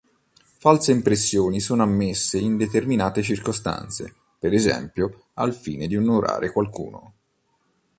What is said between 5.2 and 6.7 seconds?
al fine di onorare